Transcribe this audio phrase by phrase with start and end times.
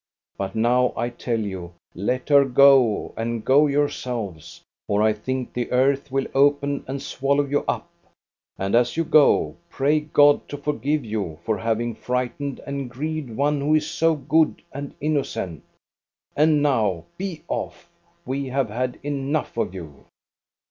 [0.35, 5.71] But now I tell you: let her go, and go yourselves, or I think the
[5.71, 7.87] earth will open and swallow you up.
[8.57, 13.61] And as you go, pray God to forgive you for having frightened and grieved one
[13.61, 15.61] who is so good and innocent.
[16.35, 17.87] And now be off!
[18.25, 20.05] We have had enough of you